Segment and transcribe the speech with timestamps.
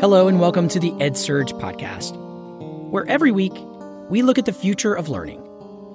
[0.00, 2.16] Hello, and welcome to the EdSurge podcast,
[2.90, 3.52] where every week
[4.10, 5.40] we look at the future of learning.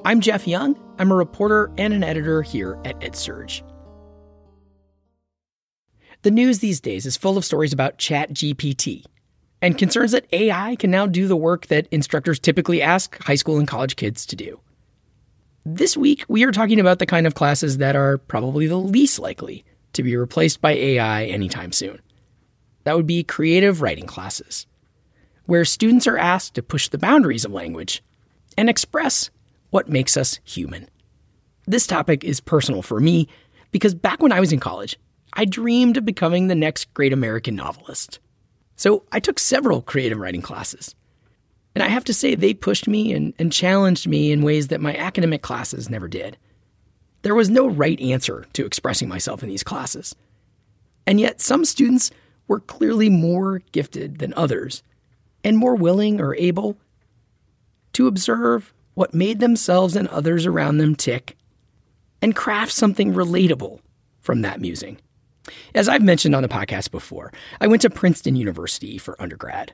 [0.06, 0.80] I'm Jeff Young.
[0.98, 3.62] I'm a reporter and an editor here at EdSurge.
[6.22, 9.04] The news these days is full of stories about ChatGPT
[9.62, 13.60] and concerns that AI can now do the work that instructors typically ask high school
[13.60, 14.62] and college kids to do.
[15.66, 19.20] This week, we are talking about the kind of classes that are probably the least
[19.20, 22.00] likely to be replaced by AI anytime soon.
[22.84, 24.66] That would be creative writing classes,
[25.46, 28.04] where students are asked to push the boundaries of language
[28.58, 29.30] and express
[29.70, 30.90] what makes us human.
[31.66, 33.28] This topic is personal for me
[33.72, 34.98] because back when I was in college,
[35.34, 38.20] I dreamed of becoming the next great American novelist.
[38.76, 40.96] So I took several creative writing classes.
[41.76, 44.82] And I have to say, they pushed me and, and challenged me in ways that
[44.82, 46.38] my academic classes never did.
[47.22, 50.16] There was no right answer to expressing myself in these classes.
[51.06, 52.12] And yet, some students
[52.50, 54.84] were clearly more gifted than others
[55.44, 56.76] and more willing or able
[57.94, 61.38] to observe what made themselves and others around them tick
[62.22, 63.80] and craft something relatable
[64.20, 64.98] from that musing.
[65.74, 69.74] As I've mentioned on the podcast before, I went to Princeton University for undergrad,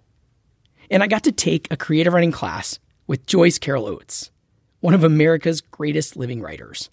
[0.92, 4.32] and I got to take a creative writing class with Joyce Carol Oates,
[4.82, 6.90] one of America's greatest living writers.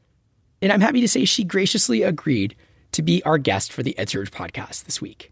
[0.62, 2.56] And I'm happy to say she graciously agreed
[2.92, 5.31] to be our guest for the EdSurge podcast this week.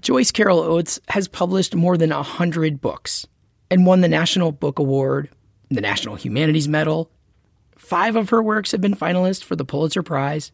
[0.00, 3.26] Joyce Carol Oates has published more than 100 books
[3.70, 5.28] and won the National Book Award,
[5.68, 7.10] the National Humanities Medal.
[7.76, 10.50] Five of her works have been finalists for the Pulitzer Prize,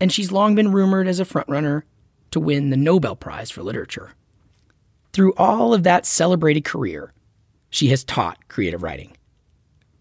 [0.00, 1.82] and she's long been rumored as a frontrunner
[2.30, 4.12] to win the Nobel Prize for Literature.
[5.12, 7.12] Through all of that celebrated career,
[7.68, 9.14] she has taught creative writing.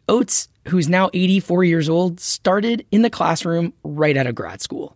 [0.07, 4.95] Oates, who's now 84 years old, started in the classroom right out of grad school.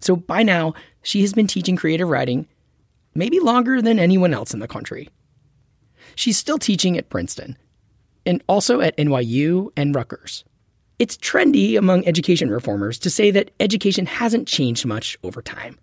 [0.00, 2.46] So by now, she has been teaching creative writing
[3.18, 5.08] maybe longer than anyone else in the country.
[6.14, 7.58] She's still teaching at Princeton
[8.24, 10.44] and also at NYU and Rutgers.
[10.98, 15.78] It's trendy among education reformers to say that education hasn't changed much over time.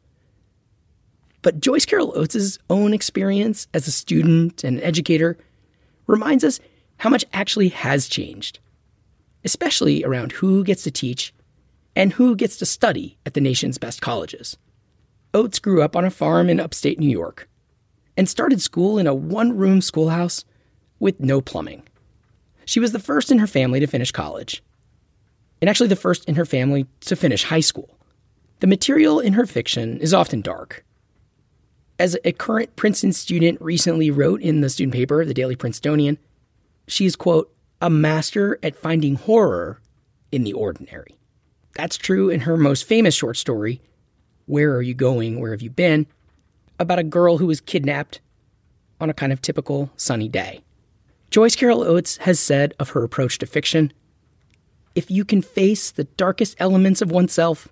[1.41, 5.37] But Joyce Carol Oates' own experience as a student and educator
[6.07, 6.59] reminds us
[6.97, 8.59] how much actually has changed,
[9.43, 11.33] especially around who gets to teach
[11.95, 14.57] and who gets to study at the nation's best colleges.
[15.35, 17.49] Oates grew up on a farm in upstate New York
[18.15, 20.45] and started school in a one room schoolhouse
[20.97, 21.83] with no plumbing.
[22.63, 24.63] She was the first in her family to finish college,
[25.59, 27.97] and actually the first in her family to finish high school.
[28.61, 30.85] The material in her fiction is often dark.
[31.99, 36.17] As a current Princeton student recently wrote in the student paper, the Daily Princetonian,
[36.87, 39.81] she is, quote, a master at finding horror
[40.31, 41.17] in the ordinary.
[41.73, 43.81] That's true in her most famous short story,
[44.45, 45.39] where Are You Going?
[45.39, 46.07] Where Have You Been?
[46.77, 48.19] about a girl who was kidnapped
[48.99, 50.61] on a kind of typical sunny day.
[51.31, 53.91] Joyce Carol Oates has said of her approach to fiction
[54.95, 57.67] if you can face the darkest elements of oneself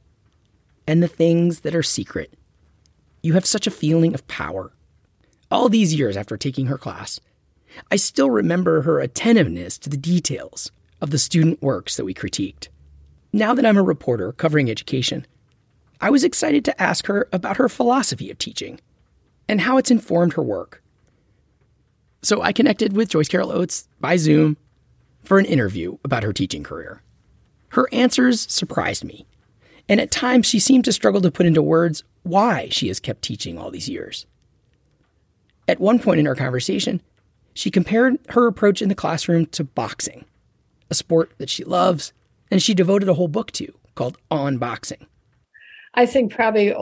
[0.86, 2.34] and the things that are secret,
[3.22, 4.74] you have such a feeling of power.
[5.50, 7.22] All these years after taking her class,
[7.90, 12.68] I still remember her attentiveness to the details of the student works that we critiqued.
[13.32, 15.26] Now that I'm a reporter covering education,
[16.04, 18.78] I was excited to ask her about her philosophy of teaching
[19.48, 20.84] and how it's informed her work.
[22.22, 24.58] So I connected with Joyce Carol Oates by Zoom
[25.24, 27.02] for an interview about her teaching career.
[27.70, 29.26] Her answers surprised me,
[29.88, 33.22] and at times she seemed to struggle to put into words why she has kept
[33.22, 34.26] teaching all these years.
[35.70, 37.02] At one point in our conversation,
[37.54, 40.26] she compared her approach in the classroom to boxing,
[40.90, 42.12] a sport that she loves
[42.52, 45.08] and she devoted a whole book to called On Boxing.
[45.94, 46.74] I think probably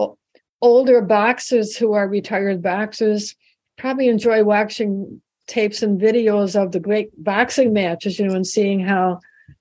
[0.62, 3.36] older boxers who are retired boxers
[3.78, 8.80] probably enjoy watching tapes and videos of the great boxing matches, you know, and seeing
[8.80, 9.20] how,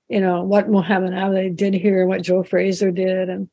[0.09, 3.49] you know, what Muhammad Ali did here, and what Joe Frazier did, and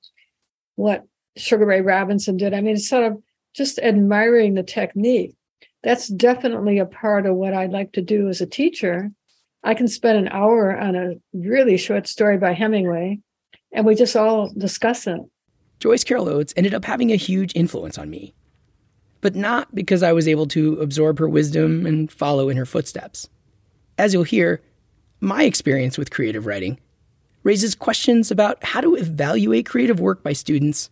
[0.75, 1.03] what
[1.35, 2.53] Sugar Ray Robinson did.
[2.53, 3.21] I mean, sort of
[3.55, 5.35] just admiring the technique.
[5.83, 9.09] That's definitely a part of what I'd like to do as a teacher.
[9.63, 13.19] I can spend an hour on a really short story by Hemingway,
[13.71, 15.21] and we just all discuss it.
[15.79, 18.33] Joyce Carol Oates ended up having a huge influence on me,
[19.21, 23.29] but not because I was able to absorb her wisdom and follow in her footsteps.
[23.97, 24.61] As you'll hear,
[25.19, 26.79] my experience with creative writing
[27.43, 30.89] raises questions about how to evaluate creative work by students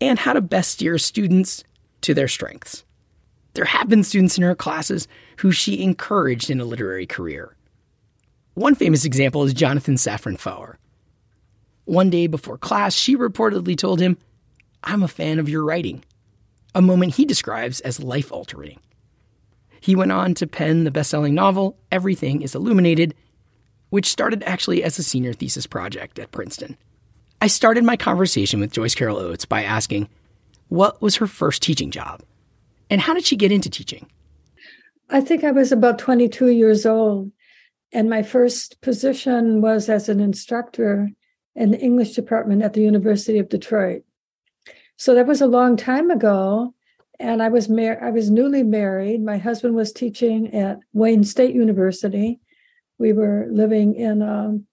[0.00, 1.64] and how to best steer students
[2.00, 2.84] to their strengths.
[3.54, 5.06] There have been students in her classes
[5.38, 7.54] who she encouraged in a literary career.
[8.54, 10.78] One famous example is Jonathan Safran Foer.
[11.84, 14.16] One day before class, she reportedly told him,
[14.82, 16.04] I'm a fan of your writing.
[16.74, 18.80] a moment he describes as life altering.
[19.80, 23.14] He went on to pen the best selling novel, Everything is Illuminated,
[23.90, 26.76] which started actually as a senior thesis project at Princeton.
[27.40, 30.08] I started my conversation with Joyce Carol Oates by asking,
[30.68, 32.22] what was her first teaching job?
[32.90, 34.08] And how did she get into teaching?
[35.10, 37.30] I think I was about 22 years old,
[37.92, 41.10] and my first position was as an instructor
[41.54, 44.02] in the English department at the University of Detroit.
[44.96, 46.74] So that was a long time ago,
[47.18, 49.22] and I was mar- I was newly married.
[49.22, 52.40] My husband was teaching at Wayne State University.
[52.98, 54.66] We were living in um,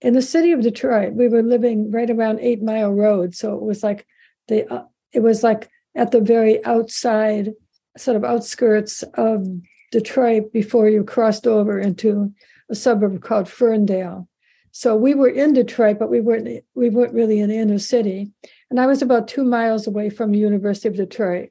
[0.00, 1.14] in the city of Detroit.
[1.14, 4.06] We were living right around Eight Mile Road, so it was like
[4.48, 7.54] the uh, it was like at the very outside,
[7.96, 9.46] sort of outskirts of
[9.90, 12.32] Detroit before you crossed over into
[12.70, 14.28] a suburb called Ferndale.
[14.78, 18.30] So we were in Detroit, but we weren't we weren't really in the inner city.
[18.68, 21.48] And I was about two miles away from the University of Detroit.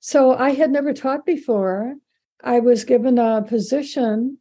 [0.00, 1.94] So I had never taught before.
[2.42, 4.36] I was given a position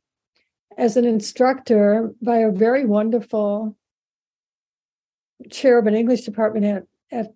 [0.78, 3.78] as an instructor by a very wonderful
[5.50, 7.34] chair of an English department at, at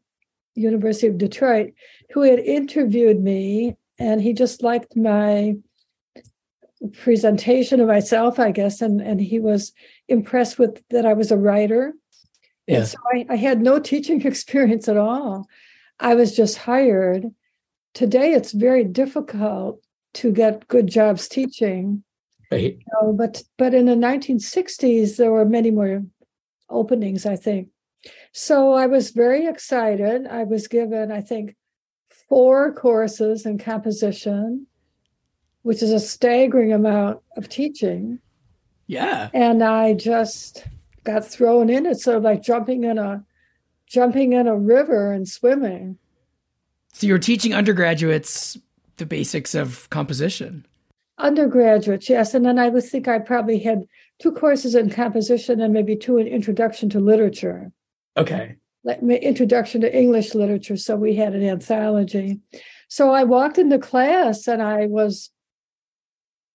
[0.55, 1.71] University of Detroit,
[2.11, 5.55] who had interviewed me, and he just liked my
[6.93, 9.73] presentation of myself, I guess, and and he was
[10.07, 11.93] impressed with that I was a writer.
[12.67, 12.79] Yeah.
[12.79, 15.47] And so I, I had no teaching experience at all.
[15.99, 17.25] I was just hired.
[17.93, 19.81] Today, it's very difficult
[20.15, 22.03] to get good jobs teaching.
[22.51, 22.77] Right.
[22.77, 26.03] You know, but but in the 1960s, there were many more
[26.69, 27.25] openings.
[27.25, 27.69] I think.
[28.31, 30.27] So I was very excited.
[30.27, 31.55] I was given, I think,
[32.29, 34.67] four courses in composition,
[35.67, 38.19] which is a staggering amount of teaching.
[38.87, 39.29] Yeah.
[39.33, 40.65] And I just
[41.03, 43.25] got thrown in it, sort of like jumping in a
[43.85, 45.97] jumping in a river and swimming.
[46.93, 48.57] So you're teaching undergraduates
[48.95, 50.65] the basics of composition.
[51.17, 52.33] Undergraduates, yes.
[52.33, 53.85] And then I would think I probably had
[54.19, 57.73] two courses in composition and maybe two in introduction to literature.
[58.15, 58.55] Okay.
[58.85, 60.77] Like introduction to English literature.
[60.77, 62.39] So we had an anthology.
[62.87, 65.29] So I walked into class and I was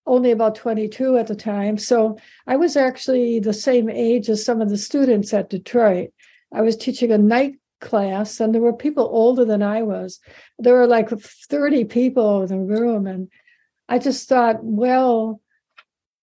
[0.07, 1.79] only about 22 at the time.
[1.79, 6.11] So I was actually the same age as some of the students at Detroit.
[6.53, 10.21] I was teaching a night class and there were people older than I was.
[10.59, 13.07] There were like 30 people in the room.
[13.07, 13.29] And
[13.89, 15.41] I just thought, well,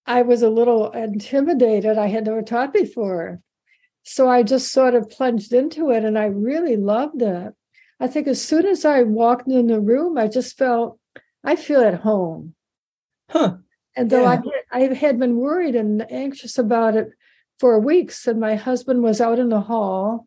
[0.06, 1.98] I was a little intimidated.
[1.98, 3.42] I had never taught before.
[4.04, 7.54] So I just sort of plunged into it and I really loved it.
[8.00, 10.98] I think as soon as I walked in the room, I just felt,
[11.44, 12.56] I feel at home.
[13.30, 13.58] Huh.
[13.96, 14.42] And though yeah.
[14.72, 17.12] I, I had been worried and anxious about it
[17.60, 20.26] for weeks, and my husband was out in the hall,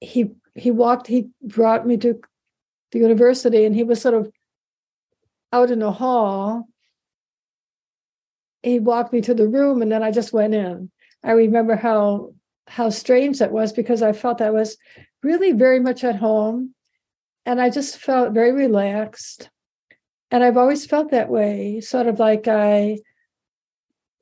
[0.00, 2.20] he he walked, he brought me to
[2.92, 4.30] the university, and he was sort of
[5.52, 6.68] out in the hall.
[8.62, 10.90] He walked me to the room, and then I just went in.
[11.24, 12.34] I remember how
[12.66, 14.76] how strange that was because I felt I was
[15.22, 16.74] really very much at home
[17.44, 19.50] and I just felt very relaxed.
[20.32, 22.98] And I've always felt that way, sort of like I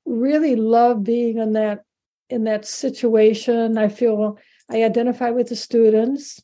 [0.04, 1.84] really love being in that
[2.28, 3.78] in that situation.
[3.78, 4.36] I feel
[4.68, 6.42] I identify with the students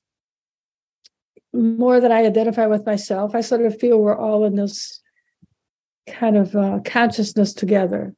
[1.53, 3.35] more than I identify with myself.
[3.35, 5.01] I sort of feel we're all in this
[6.09, 8.15] kind of uh, consciousness together.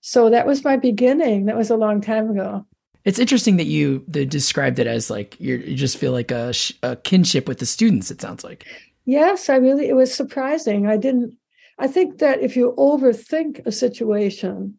[0.00, 1.46] So that was my beginning.
[1.46, 2.66] That was a long time ago.
[3.04, 6.52] It's interesting that you described it as like you just feel like a,
[6.84, 8.12] a kinship with the students.
[8.12, 8.64] It sounds like.
[9.08, 9.88] Yes, I really.
[9.88, 10.86] It was surprising.
[10.86, 11.34] I didn't.
[11.78, 14.78] I think that if you overthink a situation,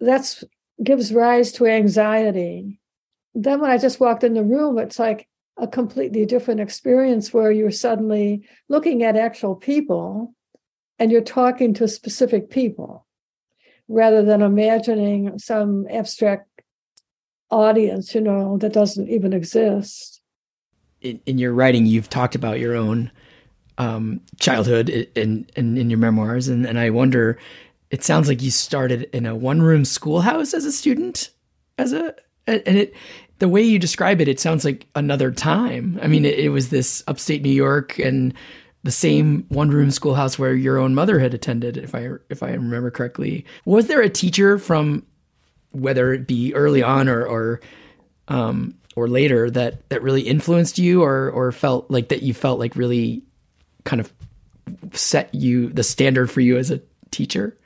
[0.00, 0.42] that's
[0.82, 2.80] gives rise to anxiety.
[3.32, 7.52] Then when I just walked in the room, it's like a completely different experience where
[7.52, 10.34] you're suddenly looking at actual people
[10.98, 13.06] and you're talking to specific people
[13.86, 16.48] rather than imagining some abstract
[17.48, 20.20] audience, you know, that doesn't even exist.
[21.00, 23.12] In, in your writing, you've talked about your own
[23.80, 27.38] um, childhood in, in, in your memoirs, and, and I wonder.
[27.90, 31.30] It sounds like you started in a one room schoolhouse as a student,
[31.76, 32.14] as a
[32.46, 32.94] and it
[33.40, 35.98] the way you describe it, it sounds like another time.
[36.02, 38.34] I mean, it, it was this upstate New York and
[38.84, 42.50] the same one room schoolhouse where your own mother had attended, if I if I
[42.50, 43.44] remember correctly.
[43.64, 45.06] Was there a teacher from
[45.72, 47.60] whether it be early on or or
[48.28, 52.58] um, or later that that really influenced you or or felt like that you felt
[52.58, 53.22] like really
[53.84, 54.12] kind of
[54.92, 57.56] set you the standard for you as a teacher?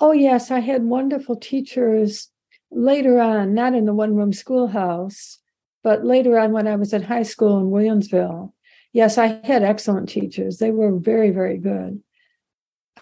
[0.00, 2.28] Oh yes, I had wonderful teachers
[2.70, 5.38] later on, not in the one room schoolhouse,
[5.82, 8.52] but later on when I was in high school in Williamsville.
[8.92, 10.58] Yes, I had excellent teachers.
[10.58, 12.02] They were very, very good.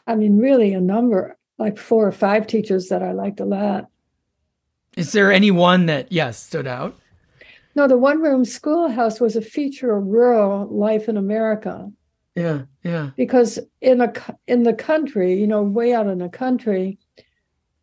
[0.07, 3.89] I mean, really a number, like four or five teachers that I liked a lot.
[4.97, 6.97] Is there any one that, yes, stood out?
[7.75, 11.91] No, the one room schoolhouse was a feature of rural life in America.
[12.35, 13.11] Yeah, yeah.
[13.17, 14.13] Because in a
[14.47, 16.99] in the country, you know, way out in the country,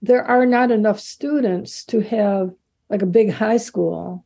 [0.01, 2.53] there are not enough students to have
[2.89, 4.25] like a big high school.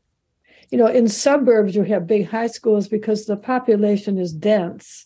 [0.72, 5.05] You know, in suburbs you have big high schools because the population is dense.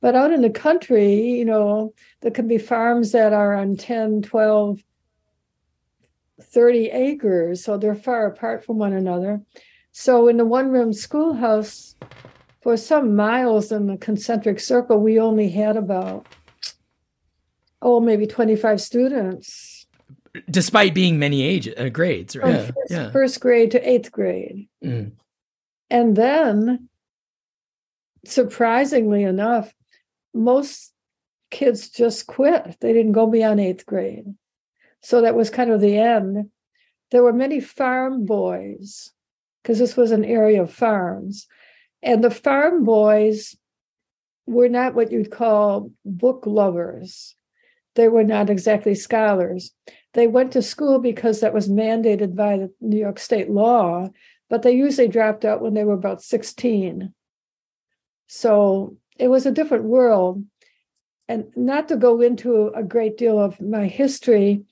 [0.00, 4.22] But out in the country, you know, there can be farms that are on 10,
[4.22, 4.80] 12,
[6.42, 9.42] 30 acres, so they're far apart from one another.
[9.92, 11.96] So in the one room schoolhouse,
[12.62, 16.26] for some miles in the concentric circle, we only had about,
[17.80, 19.86] oh, maybe 25 students.
[20.48, 22.54] Despite being many age uh, grades, right?
[22.54, 23.10] Yeah, first, yeah.
[23.10, 24.68] first, grade to eighth grade.
[24.84, 25.12] Mm.
[25.88, 26.88] And then,
[28.24, 29.72] surprisingly enough,
[30.32, 30.92] most
[31.50, 32.76] kids just quit.
[32.80, 34.34] They didn't go beyond eighth grade.
[35.02, 36.50] So that was kind of the end.
[37.10, 39.10] There were many farm boys
[39.62, 41.48] because this was an area of farms.
[42.02, 43.56] And the farm boys
[44.46, 47.36] were not what you'd call book lovers.
[47.94, 49.72] They were not exactly scholars.
[50.14, 54.08] They went to school because that was mandated by the New York state law,
[54.48, 57.12] but they usually dropped out when they were about 16.
[58.26, 60.44] So it was a different world.
[61.28, 64.64] And not to go into a great deal of my history,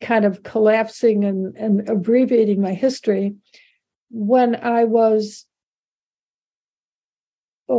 [0.00, 3.34] kind of collapsing and, and abbreviating my history,
[4.10, 5.44] when I was,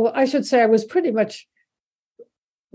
[0.00, 1.46] well, I should say I was pretty much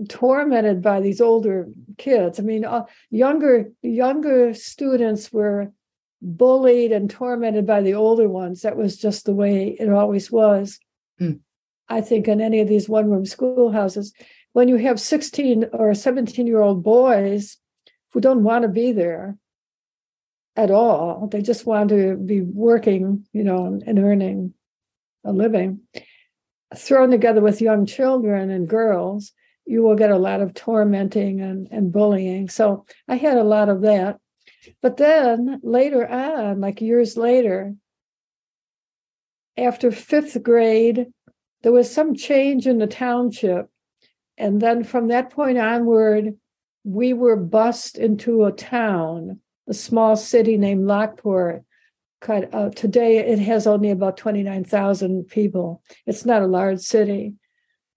[0.08, 2.38] tormented by these older kids.
[2.38, 5.72] I mean, uh, younger younger students were
[6.22, 8.62] bullied and tormented by the older ones.
[8.62, 10.78] That was just the way it always was.
[11.20, 11.40] Mm.
[11.88, 14.12] I think in any of these one room schoolhouses,
[14.52, 17.56] when you have 16 or 17 year old boys
[18.12, 19.36] who don't want to be there,
[20.58, 21.28] at all.
[21.30, 24.54] They just want to be working, you know, and earning
[25.24, 25.80] a living.
[26.76, 29.32] Thrown together with young children and girls,
[29.64, 32.48] you will get a lot of tormenting and, and bullying.
[32.48, 34.18] So I had a lot of that.
[34.82, 37.74] But then later on, like years later,
[39.56, 41.06] after fifth grade,
[41.62, 43.68] there was some change in the township.
[44.36, 46.36] And then from that point onward,
[46.84, 51.62] we were bussed into a town a small city named Lockport.
[52.26, 55.82] Uh, today, it has only about 29,000 people.
[56.06, 57.34] It's not a large city,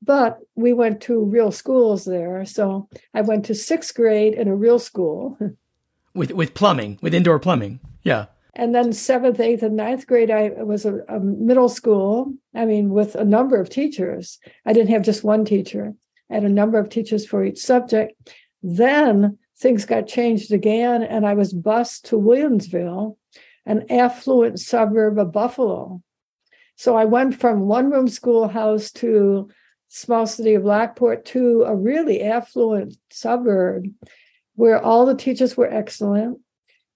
[0.01, 2.45] but we went to real schools there.
[2.45, 5.37] So I went to sixth grade in a real school.
[6.13, 7.79] with, with plumbing, with indoor plumbing.
[8.03, 8.25] Yeah.
[8.53, 12.33] And then seventh, eighth, and ninth grade, I was a, a middle school.
[12.53, 14.39] I mean, with a number of teachers.
[14.65, 15.93] I didn't have just one teacher.
[16.29, 18.13] I had a number of teachers for each subject.
[18.61, 23.15] Then things got changed again, and I was bused to Williamsville,
[23.65, 26.01] an affluent suburb of Buffalo.
[26.75, 29.49] So I went from one room schoolhouse to
[29.89, 33.87] small city of Lockport to a really affluent suburb
[34.55, 36.39] where all the teachers were excellent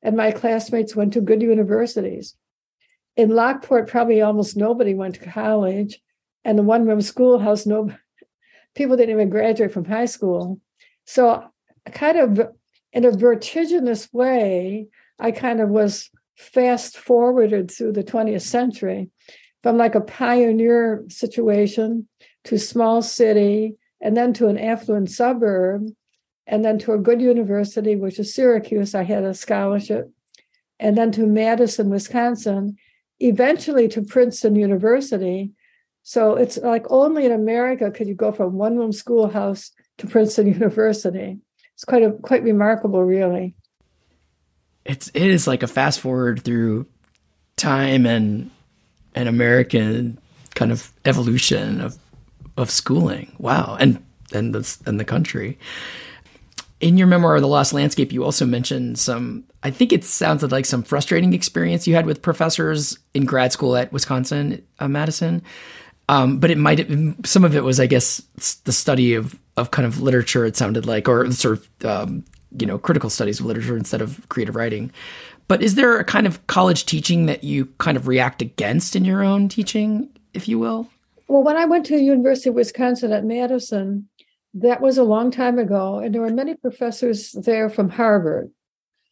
[0.01, 2.35] and my classmates went to good universities.
[3.17, 5.99] In Lockport, probably almost nobody went to college,
[6.43, 7.91] and the one room schoolhouse, no
[8.75, 10.59] people didn't even graduate from high school.
[11.05, 11.43] So
[11.91, 12.49] kind of
[12.93, 14.87] in a vertiginous way,
[15.19, 19.09] I kind of was fast forwarded through the 20th century
[19.63, 22.07] from like a pioneer situation
[22.43, 25.87] to small city and then to an affluent suburb
[26.45, 28.93] and then to a good university which is syracuse.
[28.93, 30.11] I had a scholarship.
[30.79, 32.75] And then to madison wisconsin
[33.19, 35.51] eventually to princeton university.
[36.03, 40.47] So it's like only in america could you go from one room schoolhouse to princeton
[40.53, 41.39] university.
[41.75, 43.55] It's quite a quite remarkable, really.
[44.85, 46.85] It's it is like a fast forward through
[47.57, 48.51] time and
[49.15, 50.19] an American
[50.53, 51.97] kind of evolution of
[52.57, 53.35] of schooling.
[53.39, 55.57] Wow, and and the and the country.
[56.81, 59.45] In your memoir, The Lost Landscape, you also mentioned some.
[59.63, 63.75] I think it sounded like some frustrating experience you had with professors in grad school
[63.75, 65.41] at Wisconsin uh, Madison.
[66.07, 68.21] Um, but it might have, some of it was, I guess,
[68.65, 70.45] the study of of kind of literature.
[70.45, 72.25] It sounded like, or sort of um,
[72.59, 74.91] you know critical studies of literature instead of creative writing.
[75.47, 79.05] But is there a kind of college teaching that you kind of react against in
[79.05, 80.89] your own teaching, if you will?
[81.27, 84.09] Well, when I went to the University of Wisconsin at Madison,
[84.55, 88.51] that was a long time ago, and there were many professors there from Harvard.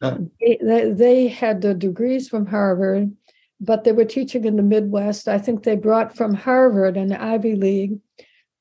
[0.00, 0.18] Uh.
[0.40, 3.12] They, they, they had the degrees from Harvard,
[3.60, 5.28] but they were teaching in the Midwest.
[5.28, 7.98] I think they brought from Harvard and Ivy League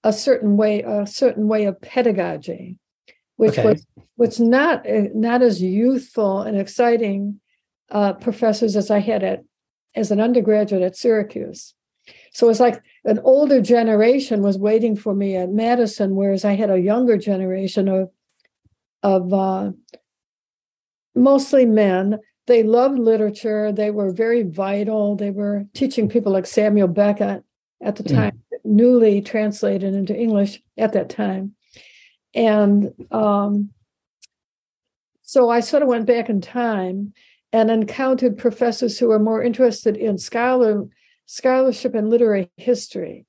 [0.04, 2.78] a certain way, a certain way of pedagogy,
[3.44, 3.70] which okay.
[3.70, 3.86] was
[4.16, 7.42] was not not as youthful and exciting
[7.92, 9.44] uh, professors as I had at
[9.96, 11.74] as an undergraduate at Syracuse.
[12.32, 16.70] So it's like an older generation was waiting for me at Madison, whereas I had
[16.70, 18.12] a younger generation of
[19.04, 19.72] of uh,
[21.14, 22.20] mostly men.
[22.48, 23.72] They loved literature.
[23.72, 25.16] They were very vital.
[25.16, 27.44] They were teaching people like Samuel Beckett
[27.82, 28.16] at the mm.
[28.16, 28.60] time, mm.
[28.64, 31.56] newly translated into English at that time.
[32.34, 33.72] And um,
[35.22, 37.14] so I sort of went back in time
[37.52, 40.86] and encountered professors who were more interested in scholar
[41.26, 43.26] scholarship and literary history.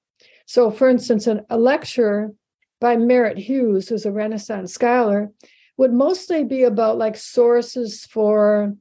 [0.46, 2.32] So, for instance, an, a lecture
[2.80, 5.30] by Merritt Hughes, who's a Renaissance scholar,
[5.76, 8.74] would mostly be about like sources for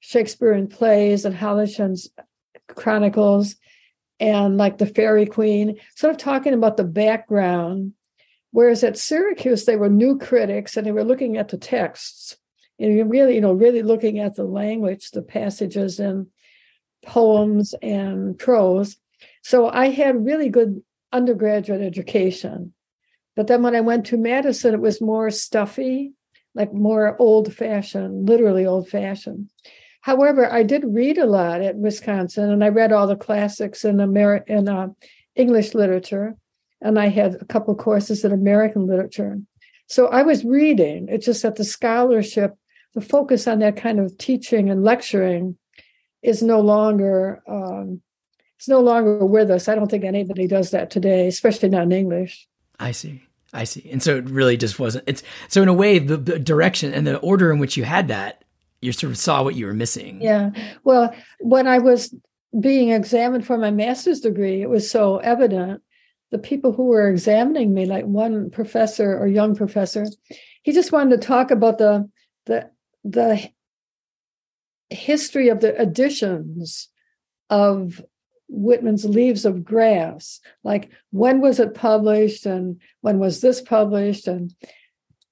[0.00, 2.10] Shakespearean plays and Holinshed's
[2.68, 3.56] chronicles
[4.20, 7.92] and like the Faerie Queene, sort of talking about the background.
[8.54, 12.36] Whereas at Syracuse, they were new critics and they were looking at the texts
[12.78, 16.28] and really, you know, really looking at the language, the passages and
[17.04, 18.96] poems and prose.
[19.42, 22.74] So I had really good undergraduate education.
[23.34, 26.12] But then when I went to Madison, it was more stuffy,
[26.54, 29.50] like more old fashioned, literally old fashioned.
[30.00, 33.96] However, I did read a lot at Wisconsin, and I read all the classics in
[33.96, 34.90] Ameri- in uh,
[35.34, 36.36] English literature,
[36.84, 39.40] and I had a couple courses in American literature.
[39.88, 41.08] So I was reading.
[41.10, 42.56] It's just that the scholarship,
[42.94, 45.56] the focus on that kind of teaching and lecturing,
[46.22, 48.00] is no longer um,
[48.56, 49.68] it's no longer with us.
[49.68, 52.46] I don't think anybody does that today, especially not in English.
[52.78, 53.22] I see.
[53.52, 53.88] I see.
[53.90, 55.04] And so it really just wasn't.
[55.06, 58.08] It's so in a way the, the direction and the order in which you had
[58.08, 58.44] that,
[58.80, 60.20] you sort of saw what you were missing.
[60.20, 60.50] Yeah.
[60.82, 62.14] Well, when I was
[62.58, 65.82] being examined for my master's degree, it was so evident.
[66.34, 70.04] The people who were examining me, like one professor or young professor,
[70.64, 72.10] he just wanted to talk about the
[72.46, 72.70] the
[73.04, 73.48] the
[74.90, 76.88] history of the editions
[77.50, 78.04] of
[78.48, 80.40] Whitman's Leaves of Grass.
[80.64, 84.26] Like when was it published and when was this published?
[84.26, 84.52] And,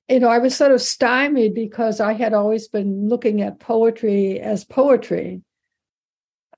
[0.09, 4.38] you know, I was sort of stymied because I had always been looking at poetry
[4.38, 5.42] as poetry.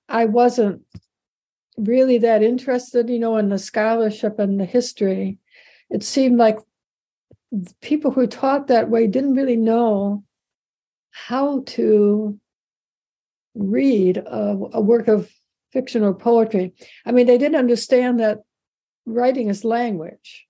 [0.07, 0.83] I wasn't
[1.77, 5.39] really that interested, you know, in the scholarship and the history.
[5.91, 6.59] It seemed like
[7.81, 10.25] people who taught that way didn't really know
[11.11, 12.39] how to
[13.55, 15.31] read a, a work of
[15.73, 16.73] fiction or poetry.
[17.05, 18.41] I mean, they didn't understand that
[19.07, 20.47] writing is language.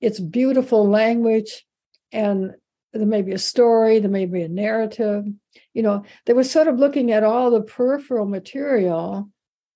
[0.00, 1.66] It's beautiful language,
[2.12, 2.52] and
[2.92, 5.24] there may be a story, there may be a narrative.
[5.74, 9.28] You know, they were sort of looking at all the peripheral material,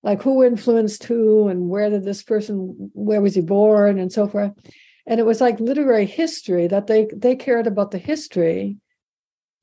[0.05, 4.27] like who influenced who and where did this person, where was he born, and so
[4.27, 4.51] forth.
[5.07, 8.77] And it was like literary history that they they cared about the history.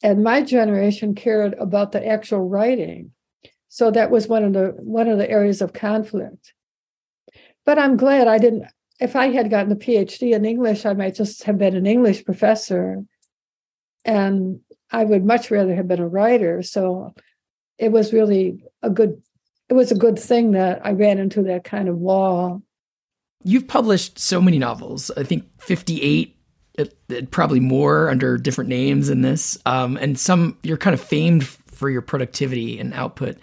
[0.03, 3.13] And my generation cared about the actual writing.
[3.69, 6.53] So that was one of the one of the areas of conflict.
[7.65, 8.65] But i'm glad i didn't
[8.99, 12.25] if i had gotten a phd in english i might just have been an english
[12.25, 13.05] professor.
[14.05, 16.63] And i would much rather have been a writer.
[16.63, 17.15] So
[17.79, 19.23] it was really a good
[19.73, 22.63] it was a good thing that i ran into that kind of wall
[23.43, 26.37] you've published so many novels i think 58
[26.75, 29.59] it, it, probably more under different names in this.
[29.67, 33.39] Um, and some you're kind of famed for your productivity and output,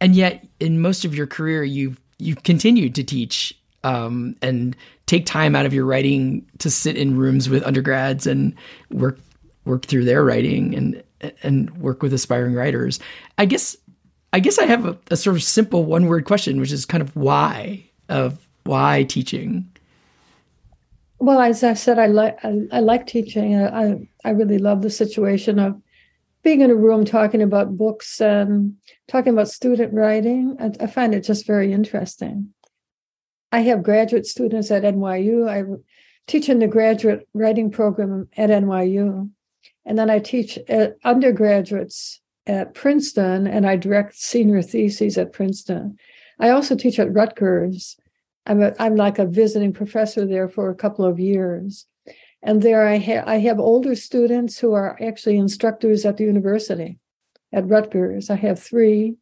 [0.00, 4.76] and yet in most of your career you've you've continued to teach um, and
[5.06, 8.54] take time out of your writing to sit in rooms with undergrads and
[8.90, 9.18] work
[9.64, 11.02] work through their writing and
[11.42, 13.00] and work with aspiring writers.
[13.38, 13.76] I guess
[14.32, 17.02] I guess I have a, a sort of simple one word question, which is kind
[17.02, 19.70] of why of why teaching.
[21.18, 23.56] Well, as I said, I like I, I, like teaching.
[23.56, 25.80] I I really love the situation of
[26.42, 28.76] being in a room talking about books and
[29.08, 30.56] talking about student writing.
[30.60, 32.52] I, I find it just very interesting.
[33.50, 35.48] I have graduate students at NYU.
[35.48, 35.64] I
[36.26, 39.30] teach in the graduate writing program at NYU,
[39.86, 45.98] and then I teach uh, undergraduates at Princeton, and I direct senior theses at Princeton.
[46.40, 47.96] I also teach at Rutgers
[48.48, 51.86] I'm a, I'm like a visiting professor there for a couple of years,
[52.42, 56.98] and there I have I have older students who are actually instructors at the university,
[57.52, 58.30] at Rutgers.
[58.30, 59.16] I have three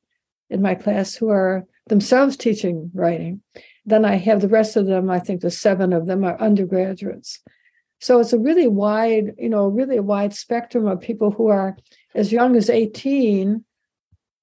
[0.49, 3.43] in my class who are themselves teaching writing.
[3.85, 5.11] Then I have the rest of them.
[5.11, 7.41] I think the seven of them are undergraduates.
[7.99, 11.77] So it's a really wide, you know, really wide spectrum of people who are
[12.15, 13.65] as young as 18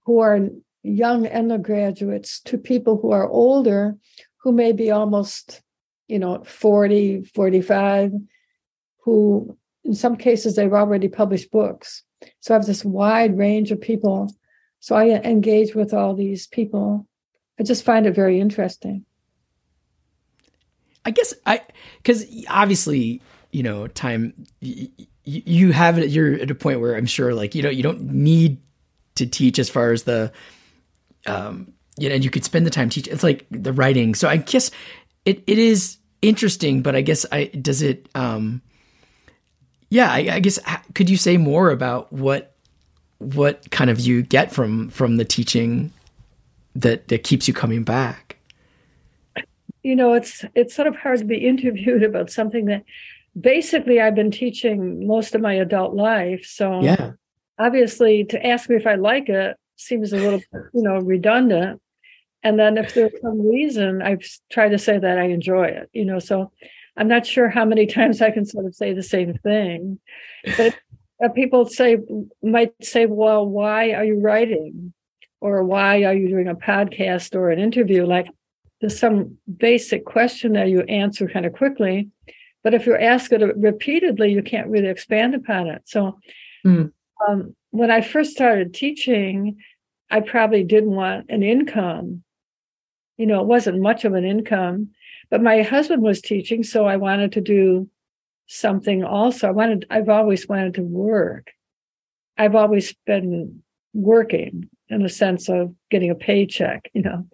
[0.05, 0.49] who are
[0.83, 3.95] young undergraduates to people who are older,
[4.37, 5.61] who may be almost,
[6.07, 8.11] you know, 40, 45,
[9.03, 12.03] who in some cases they've already published books.
[12.39, 14.33] So I have this wide range of people.
[14.79, 17.07] So I engage with all these people.
[17.59, 19.05] I just find it very interesting.
[21.05, 21.61] I guess I,
[21.97, 23.21] because obviously,
[23.53, 24.89] you know, time, you,
[25.23, 28.01] you have it, you're at a point where I'm sure like, you know, you don't
[28.01, 28.57] need
[29.15, 30.31] to teach as far as the,
[31.25, 33.13] um, you know, and you could spend the time teaching.
[33.13, 34.15] It's like the writing.
[34.15, 34.71] So I guess
[35.25, 38.61] it, it is interesting, but I guess I, does it, um,
[39.89, 40.57] yeah, I, I guess
[40.95, 42.55] could you say more about what
[43.19, 45.93] what kind of you get from from the teaching
[46.75, 48.37] that that keeps you coming back?
[49.83, 52.83] You know, it's it's sort of hard to be interviewed about something that
[53.39, 56.45] basically I've been teaching most of my adult life.
[56.45, 57.11] So yeah,
[57.59, 61.81] obviously to ask me if I like it seems a little you know redundant.
[62.45, 65.89] And then if there's some reason, I've tried to say that I enjoy it.
[65.93, 66.51] You know, so
[66.97, 69.99] I'm not sure how many times I can sort of say the same thing,
[70.57, 70.77] but
[71.23, 71.97] uh, people say
[72.41, 74.93] might say, "Well, why are you writing?"
[75.41, 78.27] or "Why are you doing a podcast or an interview?" Like
[78.81, 82.09] there's some basic question that you answer kind of quickly,
[82.63, 85.81] but if you ask it repeatedly, you can't really expand upon it.
[85.85, 86.19] So,
[86.65, 86.91] mm.
[87.27, 89.57] um, when I first started teaching,
[90.09, 92.23] I probably didn't want an income.
[93.17, 94.89] You know, it wasn't much of an income
[95.33, 97.89] but my husband was teaching, so I wanted to do
[98.45, 99.47] something also.
[99.47, 101.49] I wanted, I've always wanted to work.
[102.37, 103.63] I've always been
[103.95, 107.27] working in the sense of getting a paycheck, you know.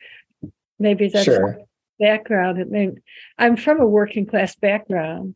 [0.80, 1.60] Maybe that's sure.
[2.00, 3.02] Background.
[3.38, 5.36] I'm from a working class background.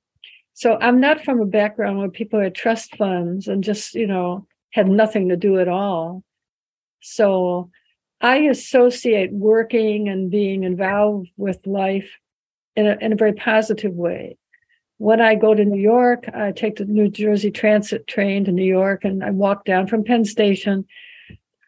[0.54, 4.48] So I'm not from a background where people had trust funds and just, you know,
[4.72, 6.24] had nothing to do at all.
[7.02, 7.70] So
[8.22, 12.10] I associate working and being involved with life
[12.76, 14.38] in a, in a very positive way.
[14.98, 18.64] When I go to New York, I take the New Jersey Transit train to New
[18.64, 20.86] York and I walk down from Penn Station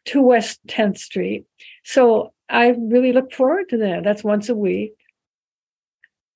[0.06, 1.46] to West 10th Street.
[1.84, 4.04] So I really look forward to that.
[4.04, 4.94] That's once a week.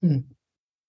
[0.02, 0.20] Hmm.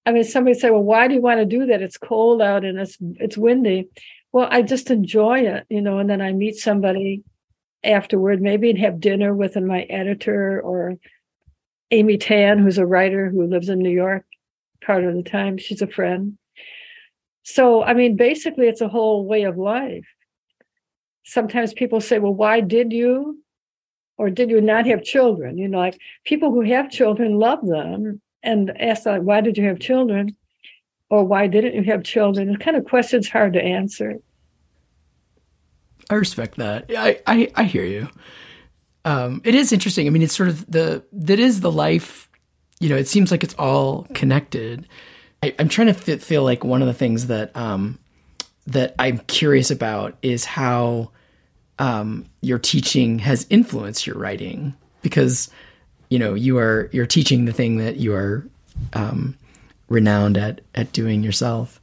[0.07, 1.83] I mean, somebody say, "Well, why do you want to do that?
[1.83, 3.89] It's cold out and it's it's windy."
[4.33, 5.99] Well, I just enjoy it, you know.
[5.99, 7.23] And then I meet somebody
[7.85, 10.97] afterward, maybe and have dinner with my editor or
[11.91, 14.25] Amy Tan, who's a writer who lives in New York
[14.85, 15.59] part of the time.
[15.59, 16.39] She's a friend.
[17.43, 20.07] So, I mean, basically, it's a whole way of life.
[21.25, 23.43] Sometimes people say, well, why did you
[24.21, 25.59] or did you not have children?
[25.59, 29.65] You know, like people who have children love them and ask, like, why did you
[29.65, 30.37] have children?
[31.09, 32.51] Or why didn't you have children?
[32.51, 34.17] It's kind of questions hard to answer.
[36.09, 36.87] I respect that.
[36.97, 38.09] I, I, I hear you
[39.05, 40.07] um, it is interesting.
[40.07, 42.29] I mean, it's sort of the that is the life.
[42.81, 44.87] You know, it seems like it's all connected.
[45.43, 47.99] I, am trying to th- feel like one of the things that um,
[48.67, 51.11] that I'm curious about is how
[51.81, 55.51] um, your teaching has influenced your writing because
[56.11, 58.47] you know you are you're teaching the thing that you are
[58.93, 59.37] um,
[59.88, 61.81] renowned at at doing yourself,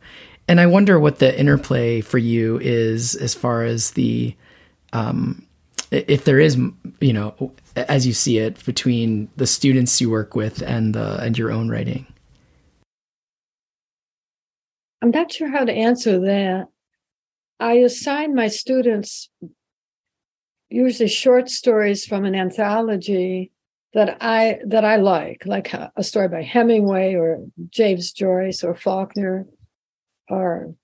[0.48, 4.36] and I wonder what the interplay for you is as far as the
[4.94, 5.46] um,
[5.90, 6.58] if there is,
[7.02, 11.38] you know, as you see it, between the students you work with and the and
[11.38, 12.06] your own writing?
[15.02, 16.68] I'm not sure how to answer that.
[17.60, 19.30] I assign my students
[20.70, 23.52] usually short stories from an anthology
[23.94, 29.48] that I that I like, like a, story by Hemingway or James Joyce or Faulkner
[30.30, 30.76] or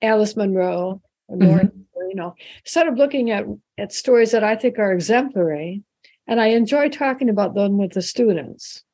[0.00, 3.44] Alice Munro or mm-hmm you know, sort of looking at,
[3.78, 5.82] at stories that I think are exemplary.
[6.26, 8.84] And I enjoy talking about them with the students.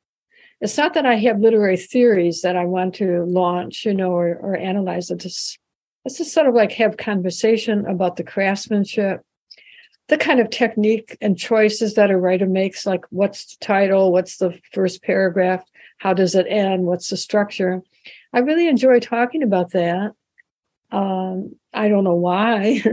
[0.61, 4.35] It's not that I have literary theories that I want to launch, you know, or,
[4.37, 5.17] or analyze it.
[5.17, 5.59] Just,
[6.05, 9.21] it's just sort of like have conversation about the craftsmanship,
[10.07, 14.37] the kind of technique and choices that a writer makes, like what's the title, what's
[14.37, 15.63] the first paragraph,
[15.97, 17.81] how does it end, what's the structure.
[18.33, 20.13] I really enjoy talking about that.
[20.91, 22.83] Um, I don't know why.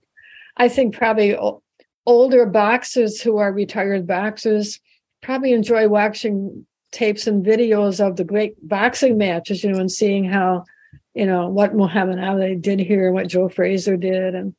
[0.56, 1.36] I think probably
[2.06, 4.78] older boxers who are retired boxers
[5.22, 10.24] probably enjoy watching tapes and videos of the great boxing matches, you know, and seeing
[10.24, 10.64] how,
[11.14, 14.54] you know, what Muhammad Ali did here, and what Joe Frazier did, and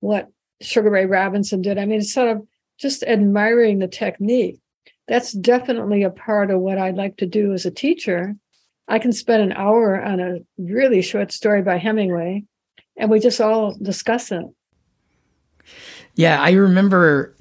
[0.00, 1.78] what Sugar Ray Robinson did.
[1.78, 2.46] I mean, it's sort of
[2.78, 4.60] just admiring the technique.
[5.08, 8.34] That's definitely a part of what I'd like to do as a teacher
[8.88, 12.44] I can spend an hour on a really short story by Hemingway,
[12.96, 14.44] and we just all discuss it.
[16.14, 17.34] Yeah, I remember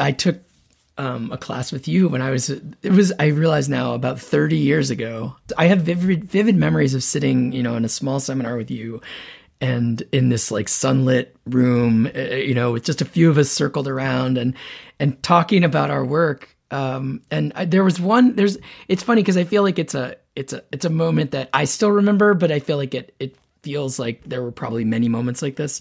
[0.00, 0.40] I took
[0.98, 4.56] um, a class with you when I was it was I realize now about 30
[4.56, 5.36] years ago.
[5.56, 9.00] I have vivid vivid memories of sitting, you know, in a small seminar with you
[9.60, 13.50] and in this like sunlit room, uh, you know, with just a few of us
[13.50, 14.54] circled around and
[15.00, 16.54] and talking about our work.
[16.70, 18.36] Um, and I, there was one.
[18.36, 18.58] There's.
[18.88, 21.64] It's funny because I feel like it's a it's a it's a moment that I
[21.64, 25.42] still remember, but I feel like it it feels like there were probably many moments
[25.42, 25.80] like this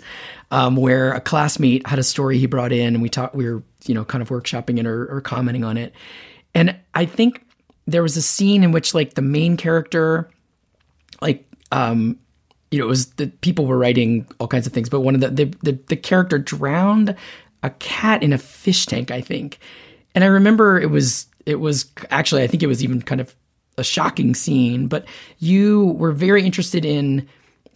[0.52, 3.64] um, where a classmate had a story he brought in and we talked we were
[3.86, 5.94] you know kind of workshopping it or, or commenting on it
[6.56, 7.46] and i think
[7.86, 10.30] there was a scene in which like the main character
[11.22, 12.18] like um
[12.72, 15.22] you know it was the people were writing all kinds of things but one of
[15.22, 17.16] the the, the, the character drowned
[17.64, 19.60] a cat in a fish tank i think.
[20.16, 23.36] And i remember it was it was actually i think it was even kind of
[23.78, 25.06] a shocking scene but
[25.38, 27.28] you were very interested in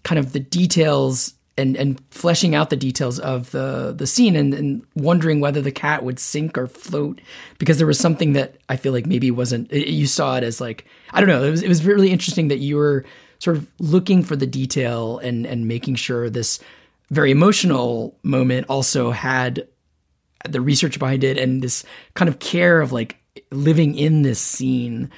[0.03, 4.53] kind of the details and and fleshing out the details of the the scene and,
[4.53, 7.21] and, wondering whether the cat would sink or float
[7.59, 10.85] because there was something that I feel like maybe wasn't you saw it as like
[11.11, 13.05] I don't know it was it was really interesting that you were
[13.41, 16.59] sort of looking for the detail and and making sure this
[17.09, 19.67] very emotional moment also had
[20.47, 23.17] the research behind it and this kind of care of like
[23.51, 25.09] living in this scene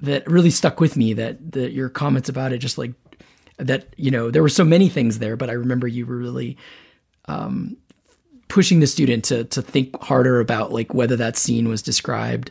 [0.00, 2.92] that really stuck with me that that your comments about it just like
[3.58, 6.56] that you know there were so many things there but i remember you were really
[7.26, 7.76] um,
[8.48, 12.50] pushing the student to to think harder about like whether that scene was described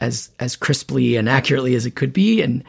[0.00, 2.42] as as crisply and accurately as it could be.
[2.42, 2.64] And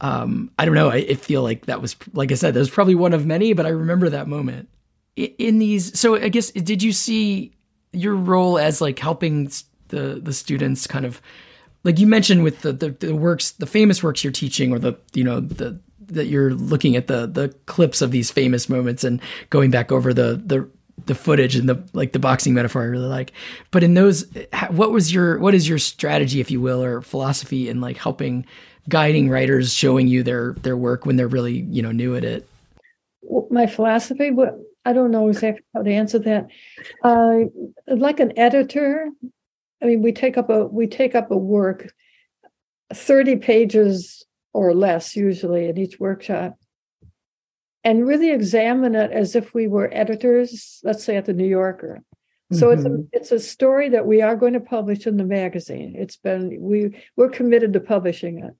[0.00, 0.90] um, i don't know.
[0.90, 3.52] I, I, feel like that was like i said that was probably one of many
[3.52, 4.68] but i remember that moment.
[5.16, 7.52] In, these so i guess did you see
[7.92, 9.50] your role as like helping
[9.88, 11.22] the the students kind of
[11.84, 14.94] like you mentioned with the, the, the works the famous works you're teaching or the
[15.12, 19.20] you know the that you're looking at the the clips of these famous moments and
[19.50, 20.68] going back over the the
[21.06, 23.32] the footage and the like the boxing metaphor I really like.
[23.70, 24.26] But in those,
[24.70, 28.46] what was your what is your strategy, if you will, or philosophy in like helping
[28.88, 32.48] guiding writers, showing you their their work when they're really you know new at it?
[33.50, 36.48] My philosophy, what I don't know exactly how to answer that.
[37.02, 37.44] Uh,
[37.86, 39.08] like an editor,
[39.82, 41.92] I mean, we take up a we take up a work,
[42.92, 46.56] thirty pages or less usually in each workshop
[47.84, 52.02] and really examine it as if we were editors let's say at the new yorker
[52.52, 52.78] so mm-hmm.
[52.78, 53.02] it's a, mm-hmm.
[53.12, 56.96] it's a story that we are going to publish in the magazine it's been we
[57.16, 58.54] we're committed to publishing it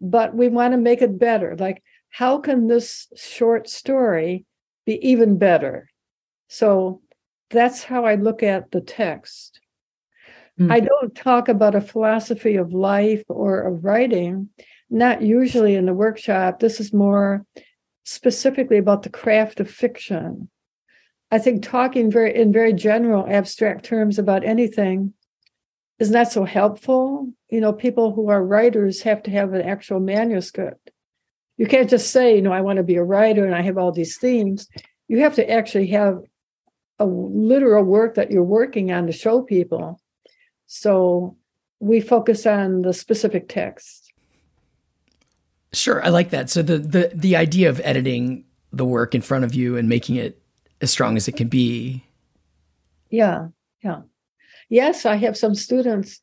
[0.00, 4.44] but we want to make it better like how can this short story
[4.86, 5.90] be even better
[6.48, 7.00] so
[7.50, 9.60] that's how i look at the text
[10.58, 10.70] mm-hmm.
[10.70, 14.48] i don't talk about a philosophy of life or of writing
[14.90, 16.60] not usually in the workshop.
[16.60, 17.44] This is more
[18.04, 20.48] specifically about the craft of fiction.
[21.30, 25.14] I think talking very in very general abstract terms about anything
[25.98, 27.32] is not so helpful.
[27.50, 30.90] You know, people who are writers have to have an actual manuscript.
[31.56, 33.78] You can't just say, you know, I want to be a writer and I have
[33.78, 34.68] all these themes.
[35.08, 36.20] You have to actually have
[36.98, 40.00] a literal work that you're working on to show people.
[40.66, 41.36] So
[41.80, 44.03] we focus on the specific text.
[45.74, 46.50] Sure, I like that.
[46.50, 50.16] So the the the idea of editing the work in front of you and making
[50.16, 50.40] it
[50.80, 52.04] as strong as it can be.
[53.10, 53.48] Yeah,
[53.82, 54.02] yeah.
[54.68, 56.20] Yes, I have some students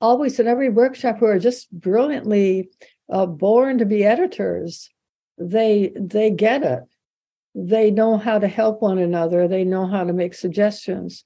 [0.00, 2.68] always in every workshop who are just brilliantly
[3.10, 4.90] uh, born to be editors.
[5.38, 6.82] They they get it.
[7.54, 9.48] They know how to help one another.
[9.48, 11.24] They know how to make suggestions.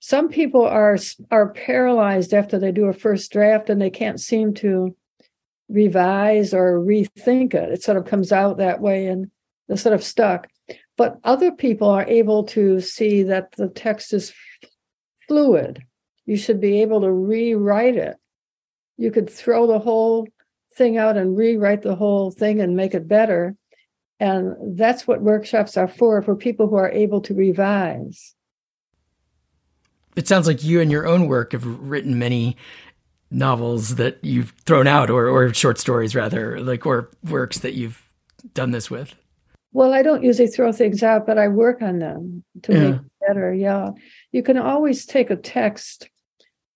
[0.00, 0.98] Some people are
[1.30, 4.96] are paralyzed after they do a first draft and they can't seem to
[5.68, 7.72] revise or rethink it.
[7.72, 9.30] It sort of comes out that way and
[9.66, 10.48] they're sort of stuck.
[10.96, 14.32] But other people are able to see that the text is
[15.28, 15.82] fluid.
[16.26, 18.16] You should be able to rewrite it.
[18.96, 20.26] You could throw the whole
[20.74, 23.54] thing out and rewrite the whole thing and make it better.
[24.20, 28.34] And that's what workshops are for, for people who are able to revise.
[30.16, 32.56] It sounds like you and your own work have written many
[33.30, 38.02] novels that you've thrown out or, or short stories rather like or works that you've
[38.54, 39.14] done this with?
[39.72, 42.78] Well i don't usually throw things out but i work on them to yeah.
[42.78, 43.90] make it better yeah.
[44.32, 46.08] You can always take a text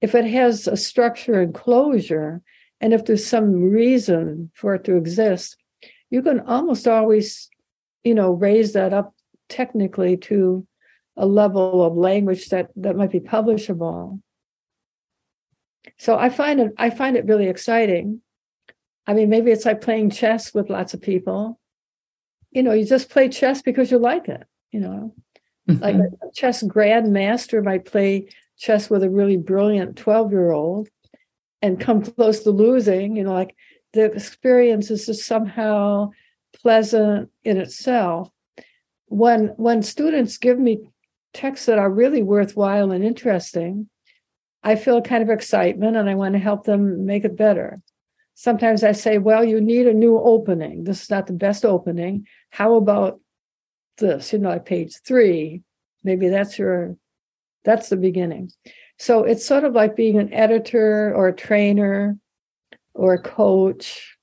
[0.01, 2.43] if it has a structure and closure
[2.81, 5.57] and if there's some reason for it to exist
[6.11, 7.49] you can almost always
[8.05, 9.15] you know raise that up
[9.49, 10.67] technically to
[11.17, 14.21] a level of language that that might be publishable
[16.03, 18.23] so I find it I find it really exciting.
[19.07, 21.61] I mean, maybe it's like playing chess with lots of people.
[22.51, 25.15] You know, you just play chess because you like it, you know.
[25.71, 25.81] Mm-hmm.
[25.81, 28.27] Like a chess grandmaster might play
[28.59, 30.89] chess with a really brilliant 12 year old
[31.63, 33.55] and come close to losing, you know, like
[33.93, 36.11] the experience is just somehow
[36.53, 38.29] pleasant in itself.
[39.07, 40.81] When when students give me
[41.33, 43.89] texts that are really worthwhile and interesting,
[44.63, 47.79] I feel a kind of excitement and I want to help them make it better.
[48.35, 50.85] Sometimes I say, well, you need a new opening.
[50.85, 52.27] This is not the best opening.
[52.51, 53.21] How about
[53.99, 54.33] this?
[54.33, 55.63] You know, like page three.
[56.05, 56.97] Maybe that's your
[57.65, 58.51] that's the beginning.
[58.99, 62.17] So it's sort of like being an editor or a trainer
[62.95, 64.17] or a coach,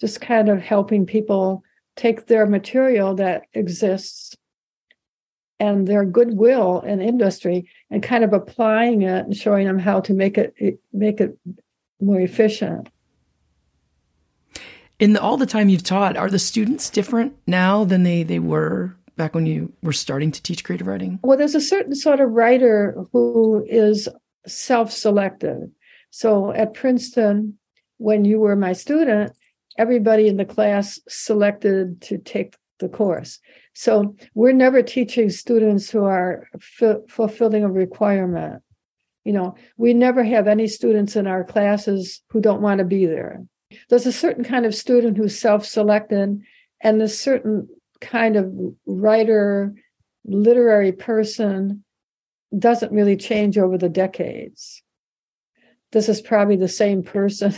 [0.00, 1.62] just kind of helping people
[1.96, 4.36] take their material that exists
[5.58, 10.12] and their goodwill in industry and kind of applying it and showing them how to
[10.12, 11.38] make it eh, make it
[12.00, 12.88] more efficient.
[14.98, 18.38] In the, all the time you've taught, are the students different now than they they
[18.38, 21.18] were back when you were starting to teach creative writing?
[21.22, 24.08] Well, there's a certain sort of writer who is
[24.46, 25.70] self-selected.
[26.10, 27.58] So at Princeton,
[27.98, 29.32] when you were my student,
[29.78, 33.38] everybody in the class selected to take the course.
[33.78, 38.62] So we're never teaching students who are f- fulfilling a requirement.
[39.22, 43.04] You know, we never have any students in our classes who don't want to be
[43.04, 43.44] there.
[43.90, 46.40] There's a certain kind of student who's self selected,
[46.80, 47.68] and a certain
[48.00, 48.50] kind of
[48.86, 49.74] writer,
[50.24, 51.84] literary person
[52.58, 54.82] doesn't really change over the decades.
[55.92, 57.52] This is probably the same person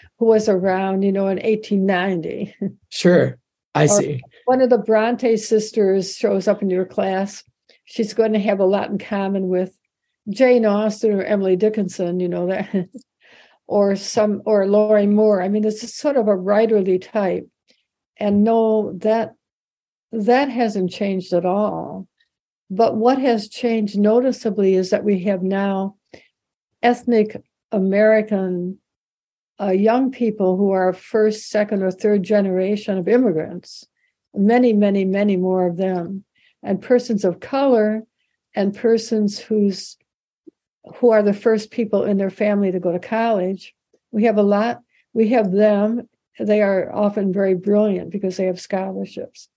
[0.18, 2.54] who was around, you know, in 1890.
[2.90, 3.38] Sure.
[3.74, 4.22] I see.
[4.44, 7.44] One of the Bronte sisters shows up in your class.
[7.84, 9.76] She's going to have a lot in common with
[10.28, 12.88] Jane Austen or Emily Dickinson, you know, that
[13.66, 15.42] or some or Lorrie Moore.
[15.42, 17.48] I mean, it's sort of a writerly type.
[18.18, 19.34] And no, that
[20.12, 22.06] that hasn't changed at all.
[22.70, 25.96] But what has changed noticeably is that we have now
[26.82, 27.36] ethnic
[27.70, 28.78] American
[29.60, 33.86] uh, young people who are first, second, or third generation of immigrants,
[34.34, 36.24] many, many, many more of them,
[36.62, 38.02] and persons of color
[38.54, 39.96] and persons who's
[40.96, 43.74] who are the first people in their family to go to college.
[44.10, 44.80] We have a lot,
[45.12, 46.08] we have them.
[46.38, 49.48] They are often very brilliant because they have scholarships.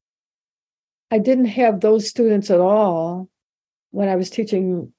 [1.09, 3.29] I didn't have those students at all
[3.91, 4.93] when I was teaching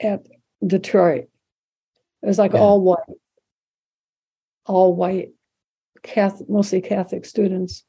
[0.00, 0.26] at
[0.64, 1.28] Detroit.
[2.22, 2.60] It was like yeah.
[2.60, 3.16] all white,
[4.66, 5.30] all white,
[6.06, 7.84] Catholic, mostly Catholic students.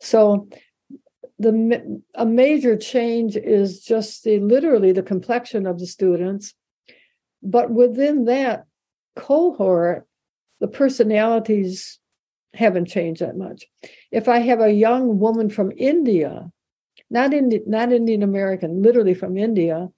[0.00, 0.48] So
[1.38, 6.54] the a major change is just the literally the complexion of the students,
[7.42, 8.64] but within that
[9.16, 10.06] cohort,
[10.60, 11.98] the personalities
[12.54, 13.66] haven't changed that much.
[14.10, 16.50] If I have a young woman from India,
[17.10, 19.88] not Indi- not Indian American, literally from India,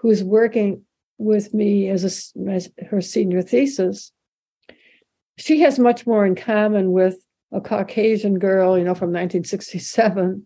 [0.00, 0.82] who's working
[1.18, 4.12] with me as, a, as her senior thesis,
[5.40, 7.16] she has much more in common with
[7.52, 10.44] a Caucasian girl, you know, from 1967,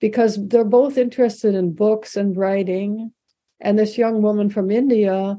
[0.00, 3.12] because they're both interested in books and writing.
[3.60, 5.38] And this young woman from India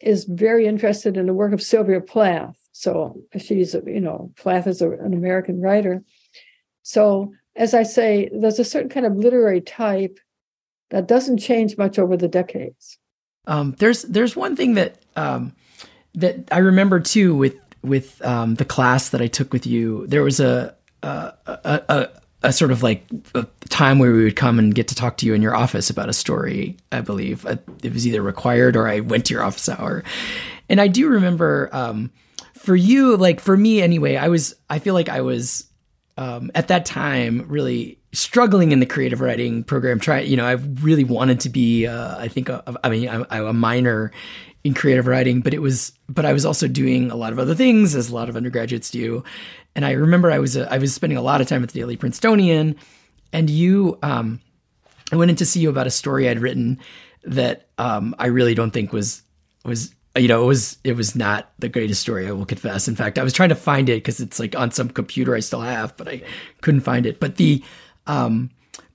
[0.00, 2.56] is very interested in the work of Sylvia Plath.
[2.72, 6.02] So she's, you know, Plath is a, an American writer.
[6.82, 10.18] So, as I say, there's a certain kind of literary type
[10.90, 12.98] that doesn't change much over the decades.
[13.46, 15.54] Um, there's there's one thing that um,
[16.14, 20.06] that I remember too with with um, the class that I took with you.
[20.06, 22.08] There was a a, a, a,
[22.42, 25.26] a sort of like a time where we would come and get to talk to
[25.26, 26.76] you in your office about a story.
[26.92, 30.04] I believe uh, it was either required or I went to your office hour,
[30.68, 32.10] and I do remember um,
[32.54, 35.66] for you, like for me anyway, I was I feel like I was
[36.16, 39.98] um, at that time really struggling in the creative writing program.
[40.00, 43.52] Try, you know, I really wanted to be, uh, I think, I mean, I'm a
[43.52, 44.12] minor
[44.62, 47.54] in creative writing, but it was, but I was also doing a lot of other
[47.54, 49.24] things, as a lot of undergraduates do.
[49.74, 51.78] And I remember I was, uh, I was spending a lot of time at the
[51.78, 52.76] Daily Princetonian,
[53.32, 54.40] and you, um,
[55.12, 56.78] I went in to see you about a story I'd written
[57.24, 59.22] that um, I really don't think was
[59.64, 62.26] was you know, it was it was not the greatest story.
[62.26, 62.88] I will confess.
[62.88, 65.40] In fact, I was trying to find it because it's like on some computer I
[65.40, 66.22] still have, but I
[66.62, 67.20] couldn't find it.
[67.20, 67.62] But the,
[68.06, 68.50] um,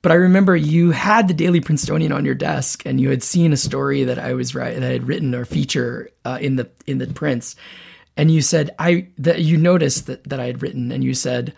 [0.05, 3.51] but I remember you had the Daily Princetonian on your desk, and you had seen
[3.51, 6.99] a story that I was that I had written or feature uh, in the in
[6.99, 7.55] the Prince,
[8.15, 11.55] and you said I that you noticed that that I had written, and you said,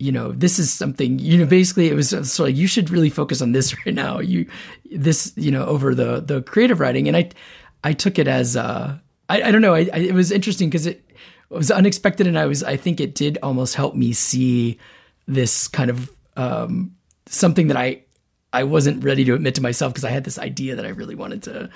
[0.00, 1.46] you know, this is something you know.
[1.46, 4.18] Basically, it was so like you should really focus on this right now.
[4.18, 4.50] You
[4.90, 7.30] this you know over the the creative writing, and I
[7.84, 8.98] I took it as uh,
[9.28, 9.74] I, I don't know.
[9.74, 13.00] I, I, it was interesting because it, it, was unexpected, and I was I think
[13.00, 14.76] it did almost help me see
[15.28, 16.96] this kind of um,
[17.36, 18.02] something that I
[18.52, 21.16] I wasn't ready to admit to myself because I had this idea that I really
[21.16, 21.70] wanted to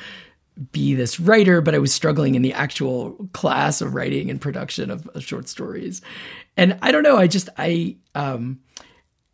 [0.72, 4.90] be this writer, but I was struggling in the actual class of writing and production
[4.90, 6.02] of, of short stories.
[6.56, 8.61] And I don't know, I just I um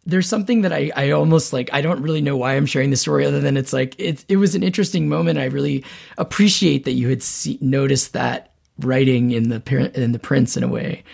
[0.06, 2.96] there's something that I, I almost like I don't really know why I'm sharing the
[2.96, 5.38] story other than it's like it it was an interesting moment.
[5.38, 5.84] I really
[6.18, 10.68] appreciate that you had see, noticed that writing in the in the prince in a
[10.68, 11.04] way,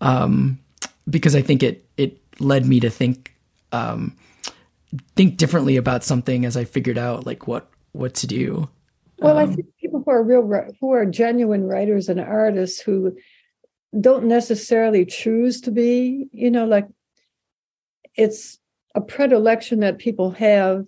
[0.00, 0.58] um,
[1.08, 3.34] because I think it it led me to think
[3.72, 4.16] um,
[5.16, 8.68] think differently about something as I figured out like what what to do.
[9.18, 13.16] Well, um, I think people who are real who are genuine writers and artists who
[13.98, 16.86] don't necessarily choose to be, you know, like
[18.14, 18.58] it's
[18.94, 20.84] a predilection that people have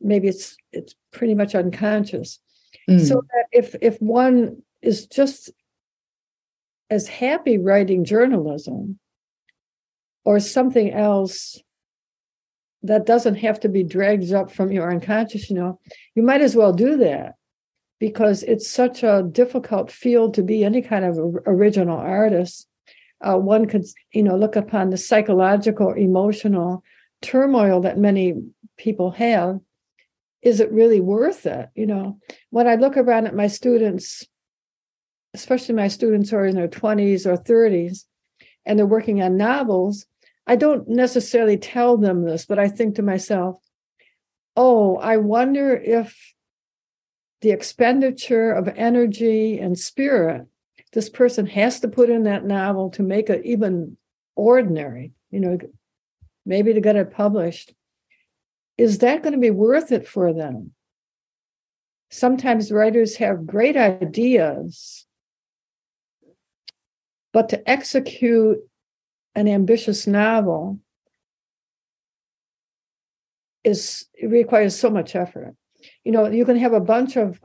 [0.00, 2.38] maybe it's it's pretty much unconscious
[2.88, 3.06] mm.
[3.06, 5.50] so that if if one is just
[6.90, 8.98] as happy writing journalism
[10.24, 11.58] or something else
[12.86, 15.78] that doesn't have to be dragged up from your unconscious you know
[16.14, 17.34] you might as well do that
[17.98, 22.68] because it's such a difficult field to be any kind of original artist.
[23.22, 26.84] Uh, one could you know look upon the psychological emotional
[27.22, 28.34] turmoil that many
[28.76, 29.58] people have.
[30.42, 32.18] Is it really worth it you know?
[32.50, 34.24] When i look around at my students
[35.34, 38.04] especially my students who are in their 20s or 30s
[38.64, 40.06] and they're working on novels
[40.46, 43.56] i don't necessarily tell them this but i think to myself
[44.56, 46.34] oh i wonder if
[47.42, 50.46] the expenditure of energy and spirit
[50.96, 53.98] this person has to put in that novel to make it even
[54.34, 55.58] ordinary, you know,
[56.44, 57.74] maybe to get it published.
[58.78, 60.72] Is that going to be worth it for them?
[62.10, 65.06] Sometimes writers have great ideas,
[67.32, 68.58] but to execute
[69.36, 70.80] an ambitious novel
[73.62, 75.54] is requires so much effort.
[76.02, 77.38] You know, you can have a bunch of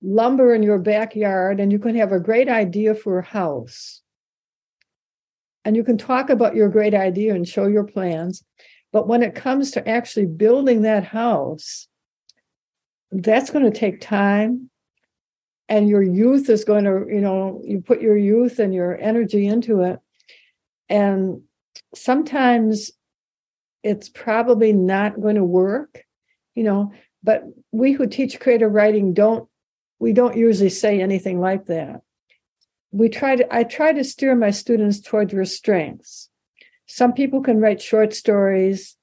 [0.00, 4.02] lumber in your backyard and you can have a great idea for a house.
[5.64, 8.44] And you can talk about your great idea and show your plans.
[8.92, 11.88] But when it comes to actually building that house,
[13.10, 14.70] that's going to take time.
[15.68, 19.46] And your youth is going to, you know, you put your youth and your energy
[19.46, 19.98] into it.
[20.92, 21.40] And
[21.94, 22.90] sometimes
[23.82, 26.04] it's probably not going to work,
[26.54, 26.92] you know,
[27.24, 29.48] but we who teach creative writing don't
[29.98, 32.02] we don't usually say anything like that.
[32.90, 36.28] We try to I try to steer my students toward their strengths.
[36.84, 38.94] Some people can write short stories.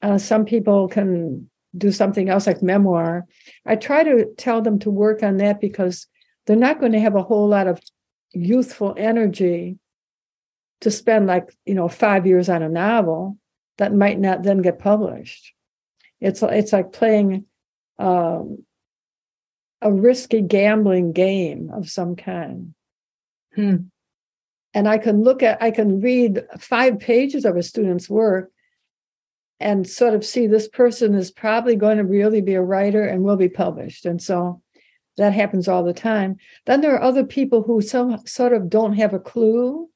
[0.00, 3.26] Uh, some people can do something else like memoir.
[3.66, 6.06] I try to tell them to work on that because
[6.46, 7.78] they're not going to have a whole lot of
[8.32, 9.78] youthful energy
[10.80, 13.38] to spend like you know five years on a novel
[13.78, 15.52] that might not then get published.
[16.20, 17.46] It's it's like playing
[17.98, 18.64] um,
[19.82, 22.74] a risky gambling game of some kind.
[23.54, 23.76] Hmm.
[24.72, 28.50] And I can look at, I can read five pages of a student's work
[29.58, 33.22] and sort of see this person is probably going to really be a writer and
[33.22, 34.06] will be published.
[34.06, 34.62] And so
[35.16, 36.36] that happens all the time.
[36.66, 39.89] Then there are other people who some sort of don't have a clue,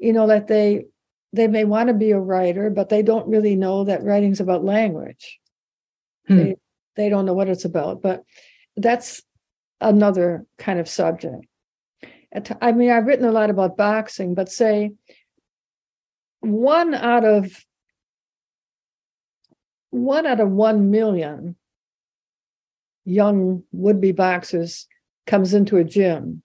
[0.00, 0.86] you know, that they
[1.32, 4.64] they may want to be a writer, but they don't really know that writing's about
[4.64, 5.38] language.
[6.26, 6.36] Hmm.
[6.36, 6.56] They
[6.96, 8.02] they don't know what it's about.
[8.02, 8.24] But
[8.76, 9.22] that's
[9.80, 11.46] another kind of subject.
[12.60, 14.92] I mean, I've written a lot about boxing, but say
[16.40, 17.64] one out of
[19.90, 21.56] one out of one million
[23.04, 24.86] young would-be boxers
[25.26, 26.42] comes into a gym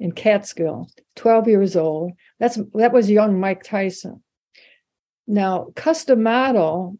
[0.00, 2.12] in Catskill, 12 years old.
[2.38, 4.22] That's that was young Mike Tyson.
[5.26, 6.98] Now, Cus D'Amato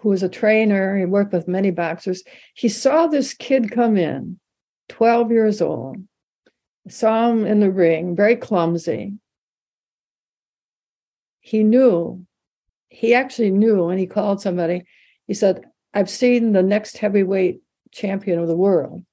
[0.00, 2.22] who was a trainer, he worked with many boxers.
[2.54, 4.38] He saw this kid come in,
[4.88, 5.98] 12 years old,
[6.88, 9.14] saw him in the ring, very clumsy.
[11.40, 12.24] He knew,
[12.88, 14.84] he actually knew when he called somebody,
[15.26, 19.04] he said, I've seen the next heavyweight champion of the world.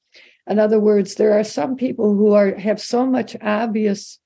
[0.49, 4.19] In other words, there are some people who are have so much obvious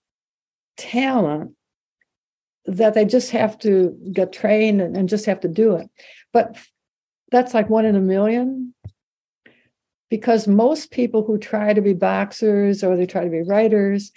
[0.77, 1.51] talent
[2.65, 5.89] that they just have to get trained and, and just have to do it.
[6.31, 6.57] But
[7.29, 8.73] that's like one in a million.
[10.09, 14.11] Because most people who try to be boxers or they try to be writers,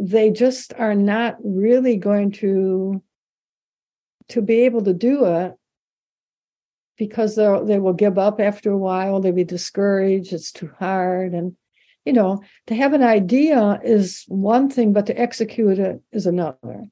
[0.00, 3.02] they just are not really going to
[4.30, 5.54] to be able to do it
[6.96, 11.32] because they they will give up after a while they'll be discouraged it's too hard
[11.32, 11.56] and
[12.04, 16.84] you know to have an idea is one thing but to execute it is another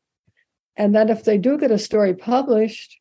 [0.76, 2.98] and then if they do get a story published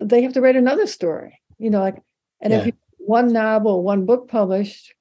[0.00, 1.40] they have to write another story.
[1.58, 2.00] You know, like,
[2.40, 2.60] and yeah.
[2.60, 4.94] if you one novel, one book published,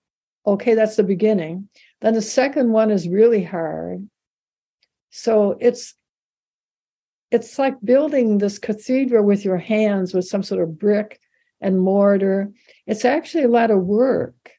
[0.45, 1.69] okay, that's the beginning.
[2.01, 4.07] Then the second one is really hard.
[5.09, 5.95] So it's
[7.33, 11.19] it's like building this cathedral with your hands with some sort of brick
[11.59, 12.51] and mortar.
[12.85, 14.51] It's actually a lot of work.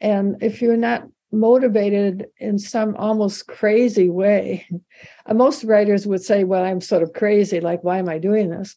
[0.00, 4.66] And if you're not motivated in some almost crazy way,
[5.32, 7.60] most writers would say, Well, I'm sort of crazy.
[7.60, 8.74] Like, why am I doing this?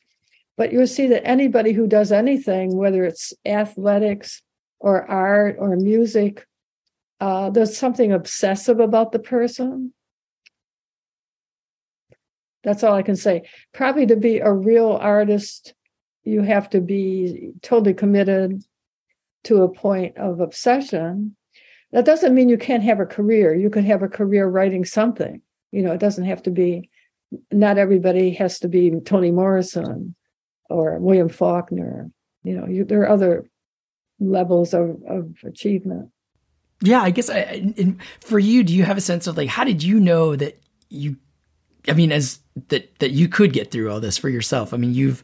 [0.55, 4.43] But you'll see that anybody who does anything, whether it's athletics
[4.80, 6.45] or art or music,
[7.19, 9.93] uh, there's something obsessive about the person.
[12.64, 13.43] That's all I can say.
[13.74, 15.74] Probably to be a real artist,
[16.24, 18.64] you have to be totally committed
[19.45, 21.36] to a point of obsession.
[21.91, 23.55] That doesn't mean you can't have a career.
[23.55, 25.41] You can have a career writing something.
[25.72, 26.89] You know, it doesn't have to be,
[27.51, 30.16] not everybody has to be Toni Morrison
[30.70, 32.12] or William Faulkner.
[32.43, 33.49] You know, you, there are other
[34.20, 36.10] levels of, of achievement.
[36.82, 37.74] Yeah, I guess I,
[38.22, 41.18] for you, do you have a sense of like, how did you know that you,
[41.89, 44.73] I mean, as that, that you could get through all this for yourself?
[44.73, 45.23] I mean, you've,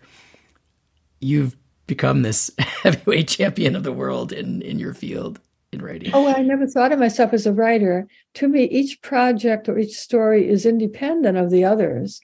[1.20, 1.56] you've
[1.88, 5.40] become this heavyweight champion of the world in, in your field
[5.72, 6.12] in writing.
[6.14, 8.08] Oh, I never thought of myself as a writer.
[8.36, 12.22] To me, each project or each story is independent of the others.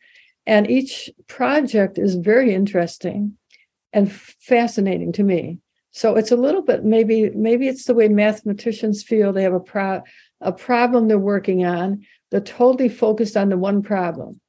[0.48, 3.38] And each project is very interesting
[3.94, 5.60] and fascinating to me.
[5.92, 9.60] So it's a little bit maybe maybe it's the way mathematicians feel they have a
[9.60, 10.04] pro-
[10.40, 12.06] a problem they're working on.
[12.32, 14.40] They're totally focused on the one problem.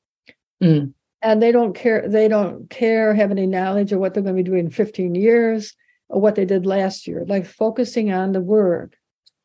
[0.63, 0.95] Mm.
[1.21, 4.43] And they don't care they don't care have any knowledge of what they're going to
[4.43, 5.75] be doing in 15 years
[6.09, 8.97] or what they did last year, like focusing on the work.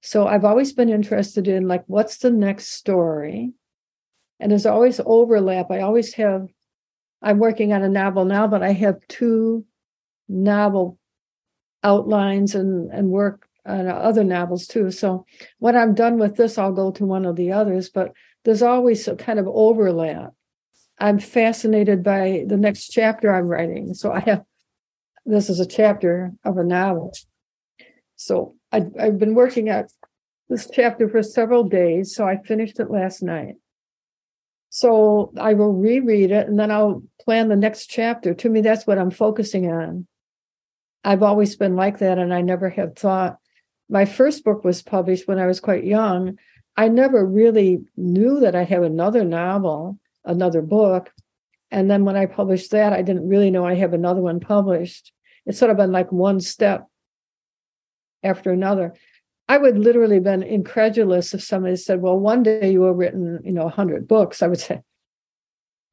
[0.01, 3.53] So I've always been interested in like what's the next story?
[4.39, 5.71] And there's always overlap.
[5.71, 6.47] I always have
[7.21, 9.65] I'm working on a novel now, but I have two
[10.29, 10.99] novel
[11.83, 14.91] outlines and and work on other novels too.
[14.91, 15.25] So
[15.59, 17.89] when I'm done with this, I'll go to one of the others.
[17.89, 18.13] But
[18.47, 20.31] there's always a kind of overlap.
[20.97, 23.93] I'm fascinated by the next chapter I'm writing.
[23.93, 24.43] So I have
[25.25, 27.11] this is a chapter of a novel.
[28.15, 29.91] So I, I've been working at
[30.47, 32.15] this chapter for several days.
[32.15, 33.55] So I finished it last night.
[34.69, 38.33] So I will reread it and then I'll plan the next chapter.
[38.33, 40.07] To me, that's what I'm focusing on.
[41.03, 43.39] I've always been like that, and I never have thought.
[43.89, 46.37] My first book was published when I was quite young.
[46.77, 51.11] I never really knew that I'd have another novel, another book.
[51.71, 55.11] And then when I published that, I didn't really know I have another one published.
[55.45, 56.85] It's sort of been like one step
[58.23, 58.93] after another.
[59.49, 63.53] I would literally been incredulous if somebody said, "Well, one day you have written, you
[63.53, 64.81] know, hundred books." I would say,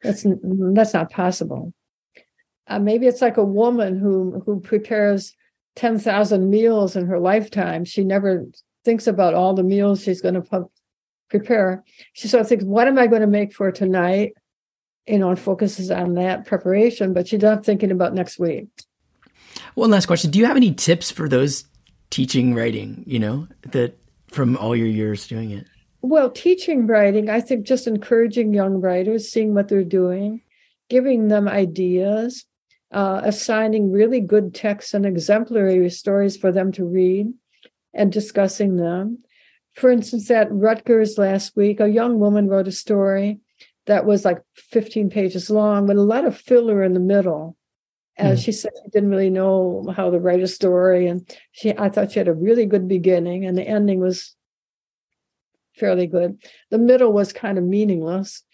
[0.03, 1.73] "That's that's not possible."
[2.67, 5.35] Uh, maybe it's like a woman who who prepares
[5.77, 7.85] 10,000 meals in her lifetime.
[7.85, 8.45] She never
[8.85, 10.43] thinks about all the meals she's going to
[11.29, 11.85] prepare.
[12.13, 14.35] She sort of thinks, what am I going to make for tonight?
[15.07, 18.69] You know, and focuses on that preparation, but she's not thinking about next week.
[19.75, 20.31] One last question.
[20.31, 21.65] Do you have any tips for those
[22.11, 23.99] teaching writing, you know, that
[24.29, 25.67] from all your years doing it?
[26.01, 30.43] Well, teaching writing, I think just encouraging young writers, seeing what they're doing,
[30.89, 32.45] giving them ideas,
[32.93, 37.33] uh, assigning really good texts and exemplary stories for them to read
[37.93, 39.24] and discussing them.
[39.75, 43.41] For instance, at Rutgers last week, a young woman wrote a story
[43.87, 47.57] that was like 15 pages long with a lot of filler in the middle.
[48.17, 48.45] And mm.
[48.45, 52.13] she said, she didn't really know how to write a story, and she I thought
[52.13, 54.37] she had a really good beginning, and the ending was
[55.75, 56.39] fairly good.
[56.71, 58.45] The middle was kind of meaningless.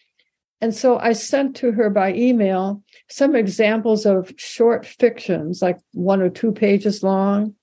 [0.62, 6.21] And so I sent to her by email some examples of short fictions, like one
[6.21, 7.55] or two pages long,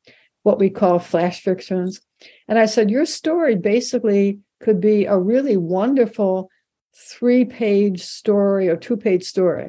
[0.47, 1.99] what we call flash fictions.
[2.47, 6.49] And I said, Your story basically could be a really wonderful
[6.95, 9.67] three page story or two page story.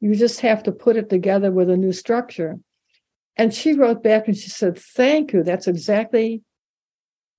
[0.00, 2.58] You just have to put it together with a new structure.
[3.36, 5.44] And she wrote back and she said, Thank you.
[5.44, 6.42] That's exactly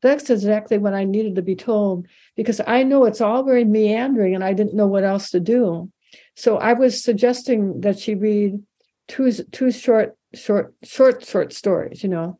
[0.02, 2.08] that's exactly what I needed to be told
[2.38, 5.92] because I know it's all very meandering and I didn't know what else to do.
[6.38, 8.64] So I was suggesting that she read
[9.10, 12.40] two two short short short short stories, you know,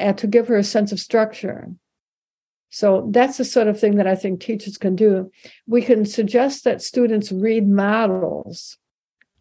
[0.00, 1.68] and to give her a sense of structure.
[2.70, 5.30] So that's the sort of thing that I think teachers can do.
[5.66, 8.78] We can suggest that students read models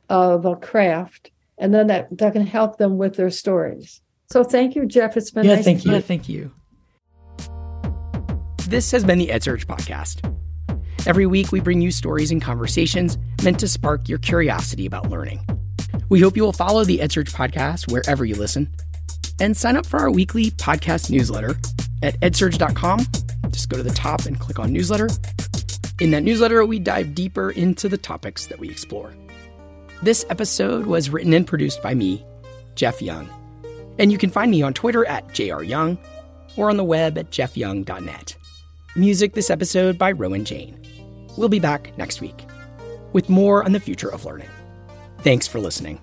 [0.10, 4.02] of a craft, and then that, that can help them with their stories.
[4.32, 5.16] So thank you, Jeff.
[5.16, 6.52] It's been yeah, nice thank you, thank you.
[8.68, 10.26] This has been the EdSurge podcast.
[11.08, 15.46] Every week, we bring you stories and conversations meant to spark your curiosity about learning.
[16.10, 18.70] We hope you will follow the EdSurge podcast wherever you listen
[19.40, 21.56] and sign up for our weekly podcast newsletter
[22.02, 23.00] at edsurge.com.
[23.50, 25.10] Just go to the top and click on newsletter.
[26.00, 29.14] In that newsletter, we dive deeper into the topics that we explore.
[30.02, 32.26] This episode was written and produced by me,
[32.76, 33.30] Jeff Young.
[33.98, 35.98] And you can find me on Twitter at jryoung
[36.56, 38.36] or on the web at jeffyoung.net.
[38.96, 40.78] Music this episode by Rowan Jane.
[41.38, 42.46] We'll be back next week
[43.14, 44.50] with more on the future of learning.
[45.20, 46.00] Thanks for listening.